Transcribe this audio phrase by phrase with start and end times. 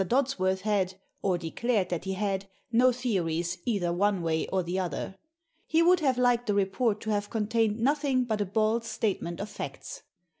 [0.03, 5.13] Dodsworth had, or declared that he had, no theories either one way or the other.
[5.67, 9.47] He would have liked the report to have contained nothing but a bald statement of
[9.47, 10.01] facts.